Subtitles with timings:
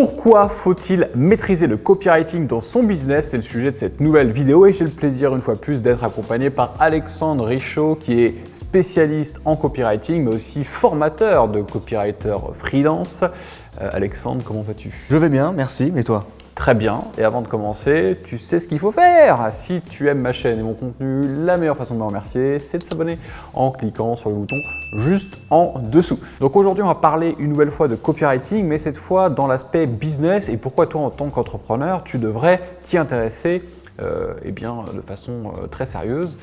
[0.00, 3.30] Pourquoi faut-il maîtriser le copywriting dans son business?
[3.30, 6.04] C'est le sujet de cette nouvelle vidéo et j'ai le plaisir une fois plus d'être
[6.04, 13.24] accompagné par Alexandre Richaud qui est spécialiste en copywriting mais aussi formateur de copywriter freelance.
[13.80, 14.94] Euh, Alexandre, comment vas-tu?
[15.10, 16.28] Je vais bien, merci, et toi?
[16.58, 17.04] Très bien.
[17.16, 19.46] Et avant de commencer, tu sais ce qu'il faut faire.
[19.52, 22.78] Si tu aimes ma chaîne et mon contenu, la meilleure façon de me remercier, c'est
[22.78, 23.16] de s'abonner
[23.54, 24.56] en cliquant sur le bouton
[24.96, 26.18] juste en dessous.
[26.40, 29.86] Donc aujourd'hui, on va parler une nouvelle fois de copywriting, mais cette fois dans l'aspect
[29.86, 33.62] business et pourquoi toi, en tant qu'entrepreneur, tu devrais t'y intéresser
[34.02, 36.36] euh, eh bien, de façon euh, très sérieuse.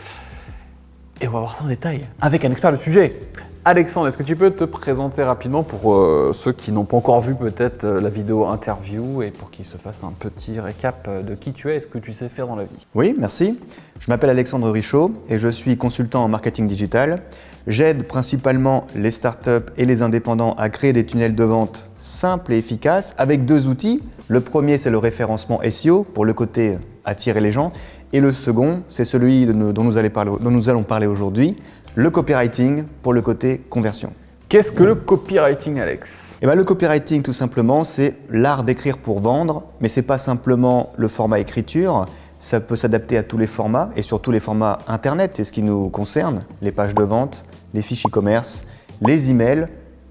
[1.20, 3.20] Et on va voir ça en détail avec un expert du sujet.
[3.68, 7.20] Alexandre, est-ce que tu peux te présenter rapidement pour euh, ceux qui n'ont pas encore
[7.22, 11.24] vu peut-être euh, la vidéo interview et pour qu'ils se fassent un petit récap euh,
[11.24, 12.86] de qui tu es et ce que tu sais faire dans la vie?
[12.94, 13.58] Oui, merci.
[13.98, 17.24] Je m'appelle Alexandre Richaud et je suis consultant en marketing digital.
[17.66, 22.60] J'aide principalement les startups et les indépendants à créer des tunnels de vente simples et
[22.60, 24.04] efficaces avec deux outils.
[24.28, 27.72] Le premier, c'est le référencement SEO pour le côté attirer les gens.
[28.14, 31.56] Et le second, c'est celui dont nous allons parler aujourd'hui,
[31.96, 34.12] le copywriting pour le côté conversion.
[34.48, 36.38] Qu'est-ce que le copywriting, Alex?
[36.42, 40.20] Eh ben, Le copywriting, tout simplement, c'est l'art d'écrire pour vendre, mais ce n'est pas
[40.20, 42.06] simplement le format écriture.
[42.38, 45.64] Ça peut s'adapter à tous les formats et surtout les formats Internet, et ce qui
[45.64, 48.66] nous concerne, les pages de vente, les fiches e-commerce,
[49.02, 49.66] les emails,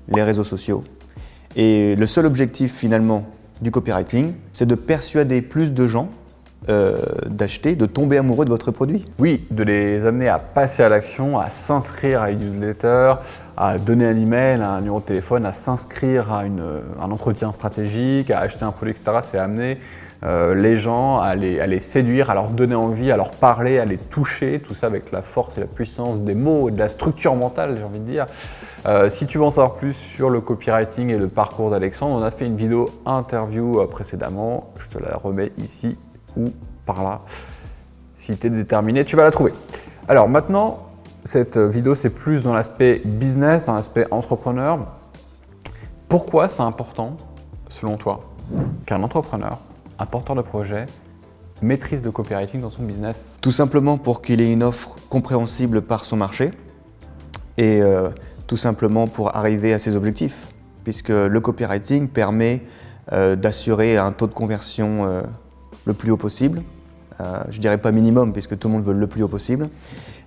[0.08, 0.82] les réseaux sociaux.
[1.54, 3.24] Et le seul objectif finalement
[3.62, 6.08] du copywriting, c'est de persuader plus de gens
[6.70, 9.04] euh, d'acheter, de tomber amoureux de votre produit.
[9.18, 13.16] Oui, de les amener à passer à l'action, à s'inscrire à une newsletter,
[13.54, 18.40] à donner un email, un numéro de téléphone, à s'inscrire à un entretien stratégique, à
[18.40, 19.18] acheter un produit, etc.
[19.20, 19.78] C'est amener
[20.24, 23.78] euh, les gens à les, à les, séduire, à leur donner envie, à leur parler,
[23.78, 26.78] à les toucher, tout ça avec la force et la puissance des mots et de
[26.78, 28.26] la structure mentale, j'ai envie de dire.
[28.86, 32.22] Euh, si tu veux en savoir plus sur le copywriting et le parcours d'Alexandre, on
[32.22, 35.98] a fait une vidéo interview précédemment, je te la remets ici
[36.36, 36.52] ou
[36.86, 37.20] par là.
[38.18, 39.52] Si tu es déterminé, tu vas la trouver.
[40.08, 40.88] Alors maintenant,
[41.24, 44.86] cette vidéo, c'est plus dans l'aspect business, dans l'aspect entrepreneur.
[46.08, 47.16] Pourquoi c'est important,
[47.70, 48.20] selon toi,
[48.86, 49.58] qu'un entrepreneur,
[49.98, 50.86] un porteur de projet,
[51.62, 53.38] maîtrise le copywriting dans son business?
[53.40, 56.50] Tout simplement pour qu'il ait une offre compréhensible par son marché
[57.56, 58.10] et euh,
[58.46, 60.48] tout simplement pour arriver à ses objectifs,
[60.84, 62.62] puisque le copywriting permet
[63.12, 65.22] euh, d'assurer un taux de conversion euh,
[65.84, 66.62] le plus haut possible.
[67.20, 69.68] Euh, je dirais pas minimum, puisque tout le monde veut le plus haut possible.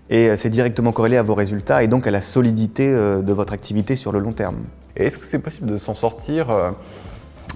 [0.10, 3.34] Et euh, c'est directement corrélé à vos résultats et donc à la solidité euh, de
[3.34, 4.58] votre activité sur le long terme.
[4.96, 6.48] Et est-ce que c'est possible de s'en sortir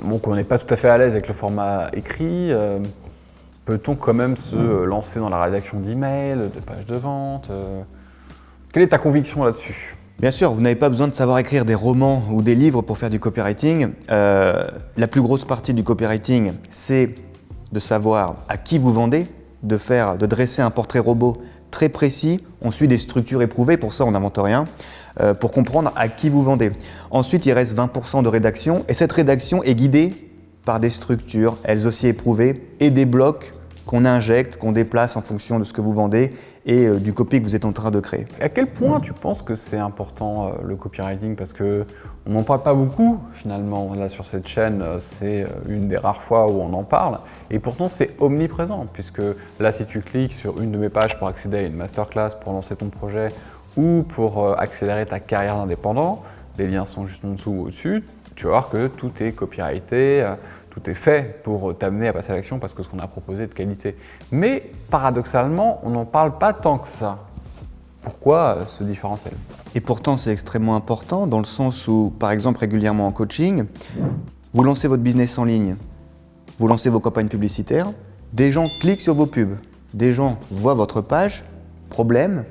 [0.04, 2.52] Bon, qu'on n'est pas tout à fait à l'aise avec le format écrit,
[3.66, 7.52] peut-on quand même se lancer dans la rédaction d'emails, de pages de vente
[8.72, 9.98] Quelle est ta conviction là-dessus?
[10.20, 13.00] Bien sûr, vous n'avez pas besoin de savoir écrire des romans ou des livres pour
[13.00, 13.94] faire du copywriting.
[14.08, 17.16] la plus grosse partie du copywriting, c'est
[17.72, 19.28] de savoir à qui vous vendez,
[19.64, 22.42] de faire, de dresser un portrait robot très précis.
[22.62, 24.66] On suit des structures éprouvées, pour ça on n'invente rien,
[25.20, 26.72] euh, pour comprendre à qui vous vendez.
[27.10, 30.14] Ensuite, il reste 20% de rédaction, et cette rédaction est guidée
[30.66, 33.54] par des structures, elles aussi éprouvées, et des blocs
[33.86, 36.32] qu'on injecte, qu'on déplace en fonction de ce que vous vendez
[36.66, 38.28] et euh, du copy que vous êtes en train de créer.
[38.40, 41.36] À quel point tu penses que c'est important euh, le copywriting?
[41.36, 41.86] Parce que
[42.28, 43.94] on n'en parle pas beaucoup finalement.
[43.96, 47.20] Là sur cette chaîne, euh, c'est une des rares fois où on en parle.
[47.50, 49.22] Et pourtant c'est omniprésent, puisque
[49.60, 52.54] là si tu cliques sur une de mes pages pour accéder à une masterclass, pour
[52.54, 53.30] lancer ton projet
[53.78, 56.22] ou pour accélérer ta carrière d'indépendant,
[56.58, 58.04] les liens sont juste en dessous ou au-dessus,
[58.36, 60.30] tu vas voir que tout est copyrighté
[60.72, 63.44] tout est fait pour t'amener à passer à l'action parce que ce qu'on a proposé
[63.44, 63.96] est de qualité.
[64.32, 67.20] Mais paradoxalement, on n'en parle pas tant que ça.
[68.02, 69.34] Pourquoi ce différentiel
[69.76, 73.66] Et pourtant, c'est extrêmement important dans le sens où, par exemple, régulièrement en coaching,
[74.54, 75.76] vous lancez votre business en ligne,
[76.58, 77.92] vous lancez vos campagnes publicitaires,
[78.34, 79.58] des gens cliquent sur vos pubs,
[79.94, 81.44] des gens voient votre page,
[81.90, 82.46] problème,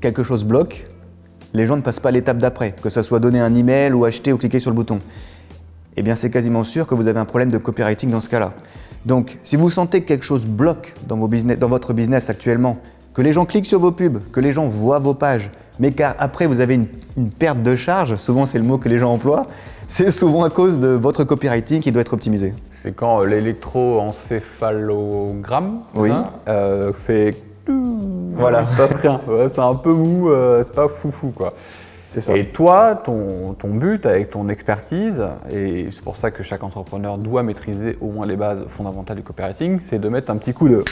[0.00, 0.90] quelque chose bloque,
[1.54, 4.32] les gens ne passent pas l'étape d'après, que ce soit donner un email ou acheter
[4.32, 5.00] ou cliquer sur le bouton
[5.96, 8.52] eh bien c'est quasiment sûr que vous avez un problème de copywriting dans ce cas-là.
[9.04, 12.78] Donc si vous sentez que quelque chose bloque dans, vos business, dans votre business actuellement,
[13.14, 16.46] que les gens cliquent sur vos pubs, que les gens voient vos pages, mais qu'après
[16.46, 19.46] vous avez une, une, perte de charge, souvent c'est le mot que les gens emploient,
[19.86, 22.52] c'est souvent à cause de votre copywriting qui doit être optimisé.
[22.70, 26.10] C'est quand euh, l'électroencéphalogramme oui.
[26.48, 27.36] euh, fait...
[28.34, 29.20] Voilà, il se passe rien.
[29.48, 31.52] c'est un peu mou, euh, c'est pas foufou quoi.
[32.34, 35.22] Et toi, ton, ton, but avec ton expertise,
[35.52, 39.22] et c'est pour ça que chaque entrepreneur doit maîtriser au moins les bases fondamentales du
[39.22, 40.82] copywriting, c'est de mettre un petit coup de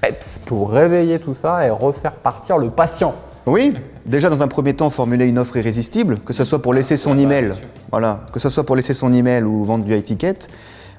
[0.00, 3.14] peps pour réveiller tout ça et refaire partir le patient.
[3.46, 3.74] Oui,
[4.04, 7.18] déjà dans un premier temps, formuler une offre irrésistible, que ce soit pour laisser son
[7.18, 7.54] email,
[7.90, 10.48] voilà, que ce soit pour laisser son email ou vendre du high ticket.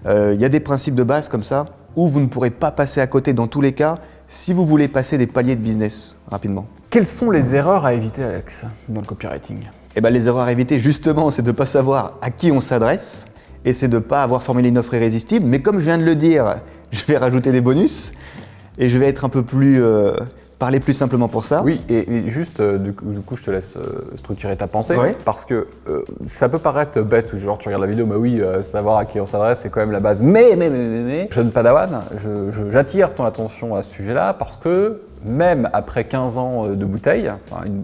[0.06, 1.66] Euh, Il y a des principes de base comme ça
[1.96, 4.88] où vous ne pourrez pas passer à côté dans tous les cas si vous voulez
[4.88, 6.66] passer des paliers de business rapidement.
[6.90, 9.60] Quelles sont les erreurs à éviter, Alex, dans le copywriting?
[9.96, 12.60] Eh ben, les erreurs à éviter, justement, c'est de ne pas savoir à qui on
[12.60, 13.28] s'adresse
[13.66, 15.46] et c'est de ne pas avoir formulé une offre irrésistible.
[15.46, 16.56] Mais comme je viens de le dire,
[16.92, 18.12] je vais rajouter des bonus
[18.80, 19.84] et je vais être un peu plus.
[19.84, 20.14] euh,
[20.58, 21.62] parler plus simplement pour ça.
[21.64, 24.68] Oui, et, et juste, euh, du, coup, du coup, je te laisse euh, structurer ta
[24.68, 24.94] pensée,
[25.24, 25.68] parce que
[26.28, 29.26] ça peut paraître bête, genre tu regardes la vidéo, mais oui, savoir à qui on
[29.26, 30.22] s'adresse, c'est quand même la base.
[30.22, 34.34] Mais, mais, mais, mais, mais, jeune padawan, je- je- j'attire ton attention à ce sujet-là,
[34.34, 37.84] parce que même après 15 ans euh, de bouteille, enfin, une,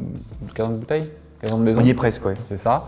[0.53, 1.09] 15 ans de bouteille
[1.41, 2.35] 15 ans de maison On y est presque, ouais.
[2.49, 2.85] C'est ça.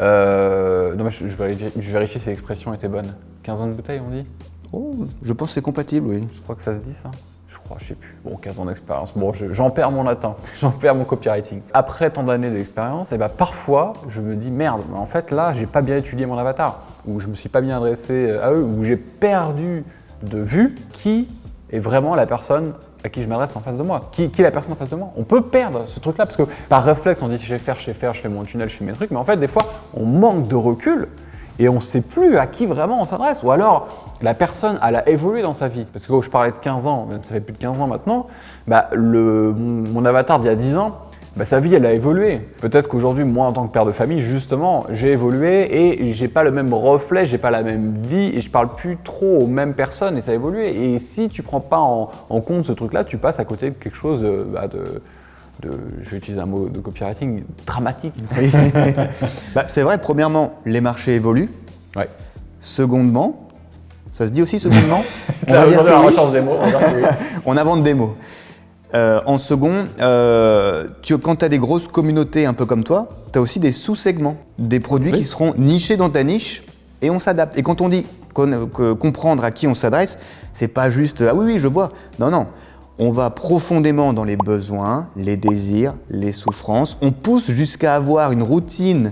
[0.00, 3.14] Euh, non, mais je, je vérifie, je vérifie si l'expression était bonne.
[3.44, 4.26] 15 ans de bouteille, on dit?
[4.72, 6.28] Oh, je pense que c'est compatible, oui.
[6.34, 7.10] Je crois que ça se dit ça.
[7.46, 8.16] Je crois, je sais plus.
[8.24, 9.12] Bon, 15 ans d'expérience.
[9.16, 11.60] Bon, je- j'en perds mon latin, j'en perds mon copywriting.
[11.72, 15.52] Après tant d'années d'expérience, et ben parfois, je me dis merde, mais en fait là,
[15.52, 18.62] j'ai pas bien étudié mon avatar, ou je me suis pas bien adressé à eux,
[18.62, 19.84] ou j'ai perdu
[20.24, 21.28] de vue qui
[21.70, 22.72] est vraiment la personne
[23.04, 24.08] à qui je m'adresse en face de moi.
[24.12, 25.10] Qui, est la personne en face de moi?
[25.16, 27.86] On peut perdre ce truc-là, parce que par réflexe, on dit je vais faire, je
[27.86, 29.62] vais faire, je fais mon tunnel, je fais mes trucs, mais en fait, des fois,
[29.92, 31.08] on manque de recul
[31.58, 33.42] et on ne sait plus à qui vraiment on s'adresse.
[33.42, 35.84] Ou alors, la personne, elle a évolué dans sa vie.
[35.92, 38.26] Parce que quand je parlais de 15 ans, ça fait plus de 15 ans maintenant,
[38.66, 40.98] bah, mon, mon avatar d'il y a 10 ans,
[41.36, 42.40] bah, sa vie, elle a évolué.
[42.60, 46.44] Peut-être qu'aujourd'hui, moi, en tant que père de famille, justement, j'ai évolué et j'ai pas
[46.44, 49.74] le même reflet, j'ai pas la même vie et je parle plus trop aux mêmes
[49.74, 50.94] personnes et ça a évolué.
[50.94, 53.74] Et si tu prends pas en, en compte ce truc-là, tu passes à côté de
[53.74, 55.02] quelque chose euh, bah, de,
[55.62, 55.72] de,
[56.02, 58.14] je vais utiliser un mot de copywriting, dramatique.
[58.38, 58.50] Oui.
[59.54, 61.50] Bah, c'est vrai, premièrement, les marchés évoluent.
[61.96, 62.08] Ouais.
[62.60, 63.48] Secondement,
[64.12, 65.02] ça se dit aussi secondement?
[65.48, 66.58] On des mots.
[67.46, 68.14] On invente des mots.
[68.94, 73.08] Euh, en second, euh, tu, quand tu as des grosses communautés un peu comme toi,
[73.32, 75.18] tu as aussi des sous-segments, des produits Oui.
[75.18, 76.62] qui seront nichés dans ta niche
[77.02, 77.58] et on s'adapte.
[77.58, 80.18] Et quand on dit qu'on- que comprendre à qui on s'adresse,
[80.52, 81.90] c'est pas juste ah oui, oui, je vois.
[82.20, 82.46] Non, non.
[83.00, 86.96] On va profondément dans les besoins, les désirs, les souffrances.
[87.02, 89.10] On pousse jusqu'à avoir une routine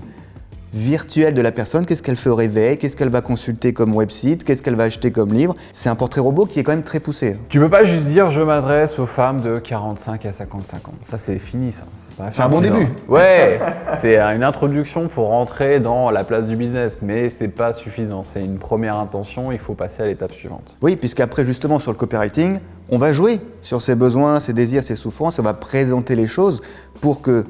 [0.73, 1.85] virtuelle de la personne.
[1.85, 4.43] Qu'est-ce qu'elle fait au réveil Qu'est-ce qu'elle va consulter comme website?
[4.43, 5.53] Qu'est-ce qu'elle va acheter comme livre?
[5.71, 7.35] C'est un portrait robot qui est quand même très poussé.
[7.49, 10.93] Tu peux pas juste dire je m'adresse aux femmes de 45 à 55 ans.
[11.03, 11.83] Ça c'est fini ça.
[12.31, 12.87] C'est un bon début.
[13.07, 13.59] Ouais,
[13.93, 18.23] c'est une introduction pour rentrer dans la place du business, mais c'est pas suffisant.
[18.23, 20.75] C'est une première intention, il faut passer à l'étape suivante.
[20.81, 22.59] Oui, puisqu'après, justement, sur le copywriting,
[22.89, 26.61] on va jouer sur ses besoins, ses désirs, ses souffrances, on va présenter les choses
[27.01, 27.45] pour que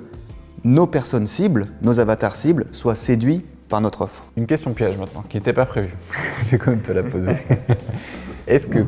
[0.64, 4.26] nos personnes cibles, nos avatars cibles, soient séduits par notre offre.
[4.38, 5.96] Une question piège maintenant, qui n'était pas prévue.
[6.46, 7.34] Je vais quand même te la poser.
[8.48, 8.86] Est-ce que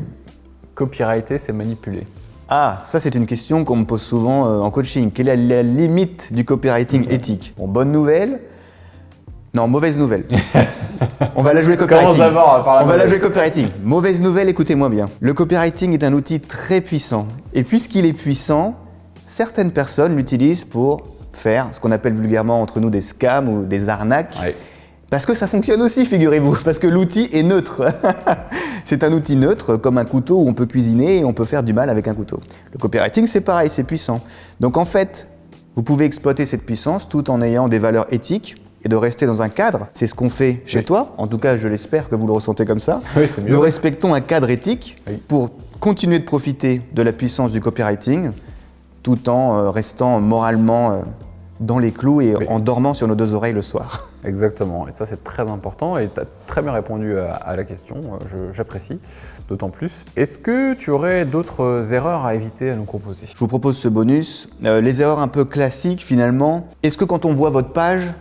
[0.73, 2.05] copywriter c'est manipuler?
[2.47, 5.11] Ah, ça c'est une question qu'on me pose souvent euh, en coaching.
[5.11, 7.55] Quelle est la limite du copywriting éthique?
[7.57, 8.41] Bon, bonne nouvelle
[9.55, 10.25] Non, mauvaise nouvelle.
[11.35, 12.17] On va la jouer copywriting.
[12.17, 13.09] Par la On va la mauvaise.
[13.09, 13.67] jouer copywriting.
[13.83, 15.07] Mauvaise nouvelle, écoutez-moi bien.
[15.19, 17.27] Le copywriting est un outil très puissant.
[17.53, 18.75] Et puisqu'il est puissant,
[19.25, 23.89] certaines personnes l'utilisent pour faire ce qu'on appelle vulgairement entre nous des scams ou des
[23.89, 24.37] arnaques.
[24.41, 24.55] Ouais.
[25.09, 27.83] Parce que ça fonctionne aussi, figurez-vous, parce que l'outil est neutre.
[28.83, 31.63] c'est un outil neutre, comme un couteau où on peut cuisiner et on peut faire
[31.63, 32.39] du mal avec un couteau.
[32.73, 34.21] Le copywriting, c'est pareil, c'est puissant.
[34.59, 35.29] Donc en fait,
[35.75, 39.41] vous pouvez exploiter cette puissance tout en ayant des valeurs éthiques et de rester dans
[39.41, 39.87] un cadre.
[39.93, 40.83] C'est ce qu'on fait chez Oui.
[40.85, 41.13] toi.
[41.17, 43.01] En tout cas, je l'espère que vous le ressentez comme ça.
[43.15, 43.51] Oui, c'est mieux.
[43.51, 45.21] Nous respectons un cadre éthique Oui.
[45.27, 48.31] pour continuer de profiter de la puissance du copywriting
[49.03, 50.95] tout en euh, restant moralement euh,
[51.59, 52.45] dans les clous et Oui.
[52.49, 54.09] en dormant sur nos deux oreilles le soir.
[54.25, 57.63] Exactement, et ça c'est très important et tu as très bien répondu à, à la
[57.63, 57.95] question,
[58.33, 58.99] euh, j'apprécie
[59.47, 60.03] d'autant plus.
[60.17, 63.27] Est-ce que tu aurais d'autres erreurs à éviter à nous proposer?
[63.33, 64.49] Je vous propose ce bonus.
[64.65, 66.67] Euh, les erreurs un peu classiques finalement.
[66.83, 68.11] Est-ce que quand on voit votre page,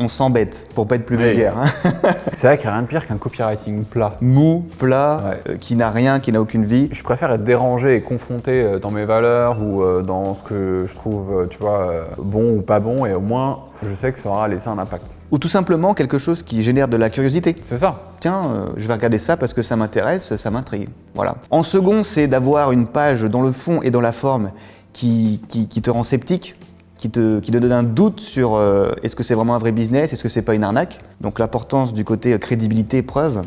[0.00, 1.22] on s'embête pour pas être plus Oui.
[1.24, 1.66] vulgaire hein
[2.32, 4.14] C'est vrai qu'il n'y a rien de pire qu'un copywriting plat.
[4.20, 5.52] Mou, plat, Ouais.
[5.52, 6.88] euh, qui n'a rien, qui n'a aucune vie.
[6.90, 10.84] Je préfère être dérangé et confronté euh, dans mes valeurs ou euh, dans ce que
[10.88, 14.30] je trouve, tu vois, bon ou pas bon, et au moins je sais que ça
[14.30, 15.04] aura laissé un impact.
[15.30, 17.54] Ou tout simplement quelque chose qui génère de la curiosité.
[17.62, 18.00] C'est ça.
[18.20, 20.88] Tiens, euh, je vais regarder ça parce que ça m'intéresse, ça m'intrigue.
[21.14, 21.36] Voilà.
[21.50, 24.50] En second, c'est d'avoir une page dans le fond et dans la forme
[24.92, 26.56] qui, qui, qui te rend sceptique,
[27.04, 29.72] qui te, qui te donne un doute sur euh, est-ce que c'est vraiment un vrai
[29.72, 31.00] business, est-ce que c'est pas une arnaque.
[31.20, 33.42] Donc l'importance du côté euh, crédibilité, preuve.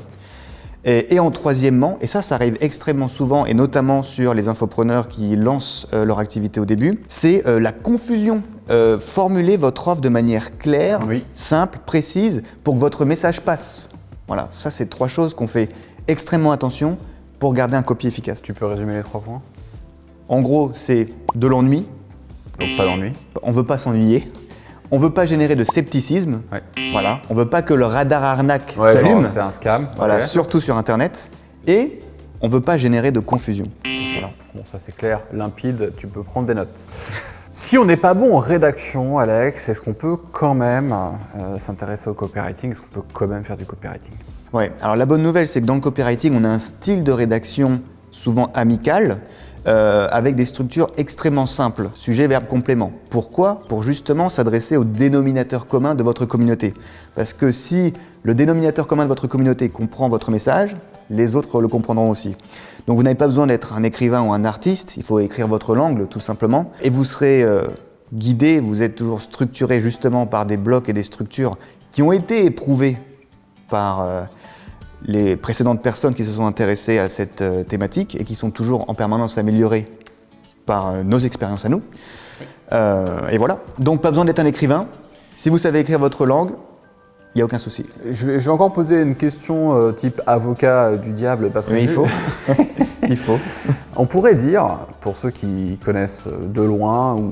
[0.86, 5.08] Et, et en troisièmement, et ça, ça arrive extrêmement souvent, et notamment sur les infopreneurs
[5.08, 8.44] qui lancent euh, leur activité au début, c'est euh, la confusion.
[8.70, 11.26] Euh, formulez votre offre de manière claire, Oui.
[11.34, 13.90] simple, précise, pour que votre message passe.
[14.28, 15.70] Voilà, ça c'est trois choses qu'on fait
[16.08, 17.00] extrêmement attention
[17.40, 18.44] pour garder un copie efficace.
[18.44, 19.42] Tu peux résumer les trois points?
[20.30, 21.88] En gros, c'est de l'ennui,
[22.60, 23.14] Donc pas d'ennui.
[23.44, 24.28] on veut pas s'ennuyer.
[24.90, 26.42] On ne veut pas générer de scepticisme.
[26.52, 26.62] Ouais.
[26.92, 27.22] Voilà.
[27.30, 29.26] On ne veut pas que le radar arnaque Ouais, s'allume.
[29.26, 29.90] C'est un scam.
[29.98, 31.30] Voilà, surtout sur Internet.
[31.68, 32.00] Et
[32.42, 33.66] on ne veut pas générer de confusion.
[34.14, 34.32] Voilà.
[34.56, 36.86] Bon, ça c'est clair, limpide, tu peux prendre des notes.
[37.50, 40.94] Si on n'est pas bon en rédaction, Alex, est-ce qu'on peut quand même
[41.36, 42.70] euh, s'intéresser au copywriting?
[42.70, 44.14] Est-ce qu'on peut quand même faire du copywriting?
[44.54, 44.72] Ouais.
[44.80, 47.82] Alors la bonne nouvelle, c'est que dans le copywriting, on a un style de rédaction
[48.12, 49.18] souvent amical,
[49.68, 52.92] euh, avec des structures extrêmement simples, sujet, verbe, complément.
[53.10, 56.74] Pourquoi Pour justement s'adresser au dénominateur commun de votre communauté.
[57.16, 57.94] Parce que si
[58.24, 60.76] le dénominateur commun de votre communauté comprend votre message,
[61.10, 62.36] les autres le comprendront aussi.
[62.88, 65.76] Donc vous n'avez pas besoin d'être un écrivain ou un artiste, il faut écrire votre
[65.76, 67.64] langue tout simplement, et vous serez euh,
[68.14, 71.58] guidé, vous êtes toujours structuré justement par des blocs et des structures
[71.92, 72.98] qui ont été éprouvés
[73.70, 74.24] par euh,
[75.06, 78.90] les précédentes personnes qui se sont intéressées à cette euh, thématique et qui sont toujours
[78.90, 79.88] en permanence améliorées
[80.66, 81.82] par euh, nos expériences à nous.
[82.72, 83.60] Euh, et voilà.
[83.80, 84.88] Donc pas besoin d'être un écrivain.
[85.34, 86.52] Si vous savez écrire votre langue,
[87.36, 87.86] il n'y a aucun souci.
[88.10, 91.64] je vais, je vais encore poser une question euh, type avocat euh, du diable, pas
[91.70, 92.08] Mais il faut.
[93.08, 93.38] il faut.
[93.96, 94.66] On pourrait dire,
[95.02, 97.30] pour ceux qui connaissent de loin ou,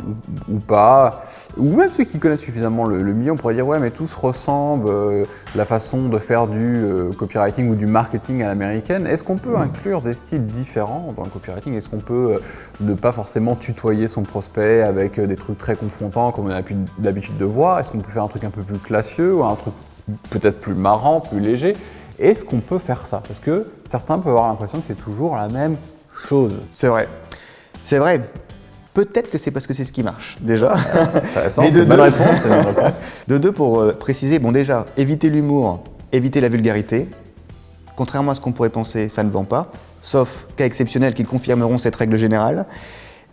[0.51, 1.25] ou pas,
[1.57, 4.07] ou même ceux qui connaissent suffisamment le, le milieu, on pourrait dire ouais mais tout
[4.07, 5.25] se ressemble, euh,
[5.55, 9.07] la façon de faire du euh, copywriting ou du marketing à l'américaine.
[9.07, 11.75] Est-ce qu'on peut inclure des styles différents dans le copywriting?
[11.75, 12.39] Est-ce qu'on peut euh,
[12.81, 16.61] ne pas forcément tutoyer son prospect avec euh, des trucs très confrontants comme on a
[17.01, 17.79] l'habitude de voir?
[17.79, 19.73] Est-ce qu'on peut faire un truc un peu plus classieux ou un truc
[20.29, 21.73] peut-être plus marrant, plus léger
[22.19, 23.21] Est-ce qu'on peut faire ça?
[23.27, 25.77] Parce que certains peuvent avoir l'impression que c'est toujours la même
[26.27, 26.53] chose.
[26.69, 27.07] C'est vrai.
[27.83, 28.29] C'est vrai.
[28.93, 30.73] Peut-être que c'est parce que c'est ce qui marche, déjà.
[31.15, 32.01] Intéressant, de bonne deux.
[32.01, 32.39] réponse.
[33.27, 35.83] De deux, pour euh, préciser, bon déjà, éviter l'humour,
[36.13, 37.09] éviter la vulgarité.
[37.97, 39.69] Contrairement à ce qu'on pourrait penser, ça ne vend pas,
[40.01, 42.65] sauf cas exceptionnels qui confirmeront cette règle générale.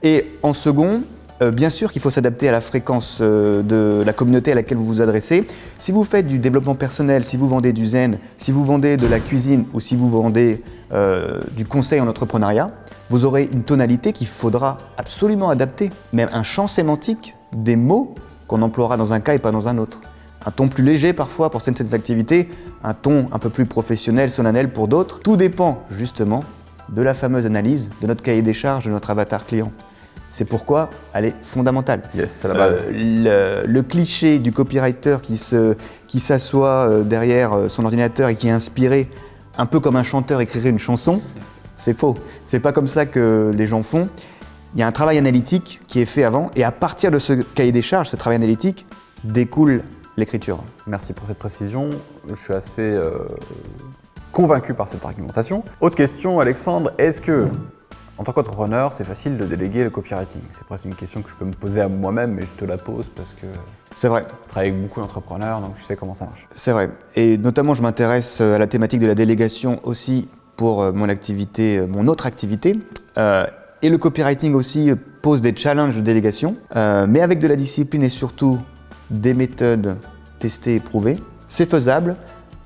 [0.02, 1.02] Et en second,
[1.50, 4.84] bien sûr qu'il faut s'adapter à la fréquence euh, de la communauté à laquelle vous
[4.84, 5.46] vous adressez.
[5.78, 9.06] Si vous faites du développement personnel, si vous vendez du zen, si vous vendez de
[9.06, 12.70] la cuisine ou si vous vendez euh, du conseil en entrepreneuriat,
[13.10, 18.14] vous aurez une tonalité qu'il faudra absolument adapter, même un champ sémantique des mots
[18.46, 20.00] qu'on emploiera dans un cas et pas dans un autre.
[20.44, 22.48] Un ton plus léger parfois pour certaines activités,
[22.84, 25.20] un ton un peu plus professionnel, solennel pour d'autres.
[25.20, 26.42] Tout dépend justement
[26.88, 29.72] de la fameuse analyse de notre cahier des charges de notre avatar client.
[30.34, 32.00] C'est pourquoi elle est fondamentale.
[32.14, 32.84] Yes, c'est la base.
[32.90, 35.74] Euh, le, le cliché du copywriter qui se-
[36.08, 39.10] qui s'assoit euh, derrière euh, son ordinateur et qui est inspiré,
[39.58, 41.20] un peu comme un chanteur écrirait une chanson,
[41.76, 42.14] c'est faux.
[42.46, 44.08] C'est pas comme ça que les gens font.
[44.74, 47.34] Il y a un travail analytique qui est fait avant, et à partir de ce
[47.34, 48.86] cahier des charges, ce travail analytique,
[49.24, 49.82] découle
[50.16, 50.60] l'écriture.
[50.86, 51.90] Merci pour cette précision.
[52.26, 53.18] Je suis assez euh,
[54.32, 55.62] convaincu par cette argumentation.
[55.82, 56.90] Autre question, Alexandre.
[56.96, 57.48] Est-ce que,
[58.18, 61.34] en tant qu'entrepreneur, c'est facile de déléguer le copywriting C'est presque une question que je
[61.34, 63.46] peux me poser à moi-même, mais je te la pose parce que
[63.94, 64.26] C'est vrai.
[64.46, 66.46] je travaille avec beaucoup d'entrepreneurs, donc je sais comment ça marche.
[66.54, 66.90] C'est vrai.
[67.16, 71.08] Et notamment, je m'intéresse euh, à la thématique de la délégation aussi pour euh, mon
[71.08, 72.78] activité, euh, mon autre activité.
[73.18, 73.46] Euh,
[73.80, 74.92] et le copywriting aussi
[75.22, 78.60] pose des challenges de délégation, euh, mais avec de la discipline et surtout
[79.10, 79.96] des méthodes
[80.38, 81.18] testées et prouvées.
[81.48, 82.14] C'est faisable.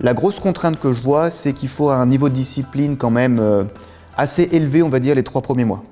[0.01, 3.39] La grosse contrainte que je vois, c'est qu'il faut un niveau de discipline quand même
[3.41, 3.65] euh,
[4.17, 5.83] assez élevé, on va dire, les trois premiers mois.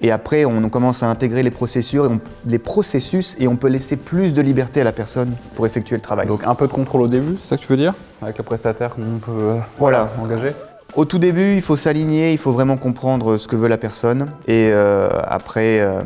[0.00, 3.68] Et après, on commence à intégrer les processus, et on, les processus et on peut
[3.68, 6.26] laisser plus de liberté à la personne pour effectuer le travail.
[6.26, 7.94] Donc un peu de contrôle au début, c'est ça que tu veux dire?
[8.22, 10.10] Avec le prestataire qu'on peut euh, Voilà.
[10.22, 10.50] engager
[10.94, 14.26] Au tout début, il faut s'aligner, il faut vraiment comprendre ce que veut la personne.
[14.46, 16.02] Et euh, après, euh,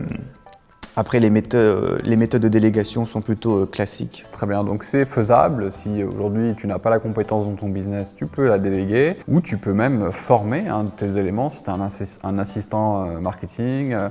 [0.96, 4.26] après les, méthodes, les méthodes de délégation sont plutôt euh, classiques.
[4.30, 5.72] Très bien, donc c'est faisable.
[5.72, 9.40] Si aujourd'hui tu n'as pas la compétence dans ton business, tu peux la déléguer ou
[9.40, 11.88] tu peux même former un de tes éléments si tu es un,
[12.24, 14.08] un assistant euh, marketing euh,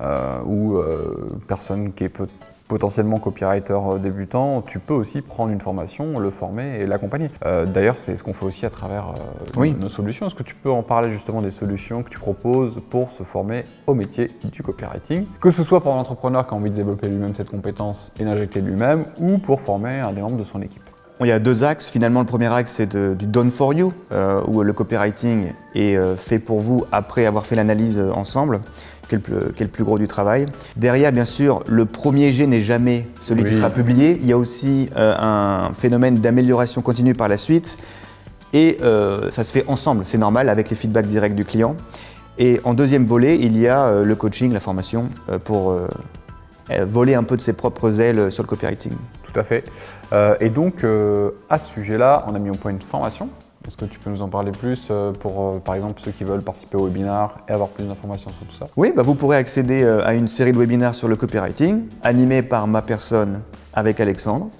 [0.00, 2.26] euh, ou euh, personne qui est peut-
[2.68, 7.28] potentiellement copywriter euh, débutant, tu peux aussi prendre une formation, le former et l'accompagner.
[7.44, 9.76] Euh, D'ailleurs, c'est ce qu'on fait aussi à travers euh, Oui.
[9.78, 10.26] nos solutions.
[10.26, 13.64] Est-ce que tu peux en parler justement des solutions que tu proposes pour se former
[13.86, 17.08] au métier du copywriting Que ce soit pour un entrepreneur qui a envie de développer
[17.08, 20.82] lui-même cette compétence et l'injecter lui-même ou pour former un des membres de son équipe?
[21.20, 21.88] Il y a deux axes.
[21.88, 26.38] Finalement, le premier axe, c'est du done for you, euh, où le copywriting est fait
[26.38, 28.60] pour vous après avoir fait l'analyse ensemble,
[29.08, 30.46] qui est, le plus, qui est le plus gros du travail.
[30.76, 34.18] Derrière, bien sûr, le premier jet n'est jamais celui qui sera publié.
[34.20, 37.78] Il y a aussi euh, un phénomène d'amélioration continue par la suite.
[38.52, 41.76] Et euh, ça se fait ensemble, c'est normal, avec les feedbacks directs du client.
[42.38, 45.08] Et en deuxième volet, il y a euh, le coaching, la formation,
[45.44, 45.78] pour
[46.88, 48.92] voler un peu de ses propres ailes sur le copywriting.
[49.22, 49.64] Tout à fait.
[50.40, 50.84] Et donc,
[51.48, 53.28] à ce sujet-là, on a mis au point une formation
[53.66, 56.22] Est-ce que tu peux nous en parler plus euh, pour, euh, par exemple, ceux qui
[56.22, 59.36] veulent participer au webinaire et avoir plus d'informations sur tout ça Oui, bah vous pourrez
[59.36, 63.40] accéder euh, à une série de webinaires sur le copywriting, animés par ma personne
[63.74, 64.50] avec Alexandre.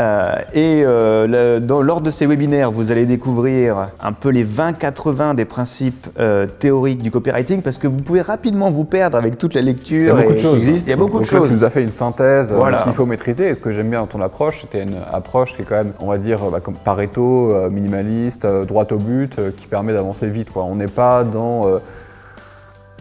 [0.00, 4.44] Euh, et euh, le- dans- lors de ces webinaires, vous allez découvrir un peu les
[4.44, 9.36] 20-80 des principes euh, théoriques du copywriting parce que vous pouvez rapidement vous perdre avec
[9.36, 10.58] toute la Il y lecture a beaucoup de qui choses.
[10.58, 10.86] existe.
[10.86, 11.48] Il y a beaucoup de Donc choses.
[11.50, 12.76] Tu nous as fait une synthèse Voilà.
[12.76, 13.48] de ce qu'il faut maîtriser.
[13.50, 15.92] Et ce que j'aime bien dans ton approche, c'était une approche qui est quand même,
[16.00, 20.50] on va dire, bah, comme Pareto, minimaliste, euh, droit au but, qui permet d'avancer vite.
[20.50, 20.64] Quoi.
[20.64, 21.66] On n'est pas dans.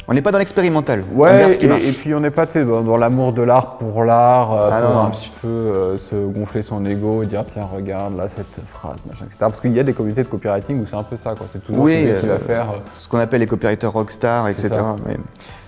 [0.09, 1.03] On n'est pas dans l'expérimental.
[1.15, 1.83] on Ouais, regarde ce qui et, marche.
[1.87, 4.95] et puis on n'est pas dans, dans l'amour de l'art pour l'art, euh, Ah pour
[4.95, 4.99] non.
[5.05, 8.97] un petit peu euh, se gonfler son ego et dire tiens regarde là cette phrase,
[9.07, 9.37] machin, etc.
[9.41, 11.45] Parce qu'il y a des communautés de copywriting où c'est un peu ça, quoi.
[11.51, 12.65] c'est toujours Oui, celui qui va euh, faire.
[12.95, 14.69] ce qu'on appelle les copywriters rockstar, etc.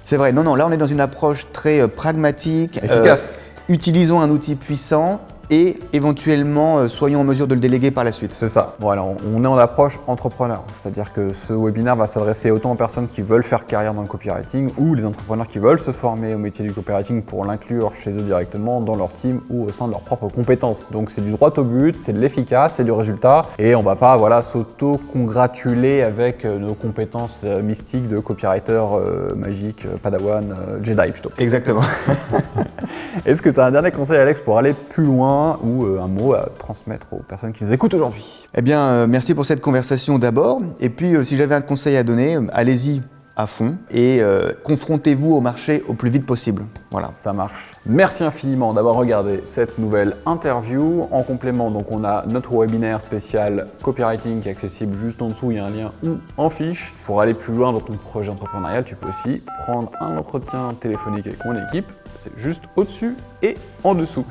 [0.03, 2.79] C'est vrai, non, non, là on est dans une approche très pragmatique.
[2.83, 3.37] Efficace.
[3.69, 5.21] utilisons un outil puissant
[5.51, 8.33] et éventuellement euh, soyons en mesure de le déléguer par la suite.
[8.33, 8.75] C'est ça.
[8.79, 10.63] Voilà, on- on est en approche entrepreneur.
[10.71, 14.07] C'est-à-dire que ce webinaire va s'adresser autant aux personnes qui veulent faire carrière dans le
[14.07, 18.11] copywriting ou les entrepreneurs qui veulent se former au métier du copywriting pour l'inclure chez
[18.11, 20.87] eux directement dans leur team ou au sein de leurs propres compétences.
[20.91, 23.95] Donc c'est du droit au but, c'est de l'efficace, c'est du résultat et on va
[23.97, 30.79] pas voilà, s'auto-congratuler avec euh, nos compétences euh, mystiques de copywriter euh, magique, padawan, euh,
[30.81, 31.31] Jedi plutôt.
[31.37, 31.81] Exactement.
[33.25, 36.07] Est-ce que tu as un dernier conseil Alex pour aller plus loin ou euh, un
[36.07, 38.23] mot à transmettre aux personnes qui nous écoutent aujourd'hui
[38.55, 40.61] Eh bien, euh, merci pour cette conversation d'abord.
[40.79, 43.01] Et puis, euh, si j'avais un conseil à donner, allez-y
[43.35, 46.63] à fond et euh, confrontez-vous au marché au plus vite possible.
[46.91, 47.09] Voilà.
[47.13, 47.73] Ça marche.
[47.85, 51.07] Merci infiniment d'avoir regardé cette nouvelle interview.
[51.11, 55.51] En complément, donc on a notre webinaire spécial copywriting qui est accessible juste en dessous.
[55.51, 56.93] Il y a un lien ou en fiche.
[57.05, 61.27] Pour aller plus loin dans ton projet entrepreneurial, tu peux aussi prendre un entretien téléphonique
[61.27, 61.85] avec mon équipe.
[62.17, 64.25] C'est juste au-dessus et en dessous.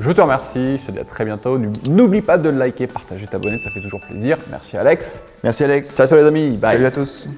[0.00, 0.78] Je te remercie.
[0.78, 1.58] Je te dis à très bientôt.
[1.88, 3.58] N'oublie pas de liker, partager, t'abonner.
[3.58, 4.38] Ça fait toujours plaisir.
[4.50, 5.20] Merci Alex.
[5.44, 5.94] Merci Alex.
[5.94, 6.56] Ciao, ciao les amis.
[6.56, 6.72] Bye.
[6.72, 7.28] Salut à tous.